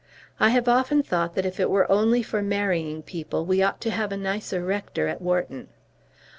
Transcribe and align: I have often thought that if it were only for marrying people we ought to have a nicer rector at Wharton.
I 0.39 0.49
have 0.49 0.67
often 0.67 1.03
thought 1.03 1.35
that 1.35 1.45
if 1.45 1.59
it 1.59 1.69
were 1.69 1.87
only 1.91 2.23
for 2.23 2.41
marrying 2.41 3.03
people 3.03 3.45
we 3.45 3.61
ought 3.61 3.79
to 3.81 3.91
have 3.91 4.11
a 4.11 4.17
nicer 4.17 4.65
rector 4.65 5.07
at 5.07 5.21
Wharton. 5.21 5.67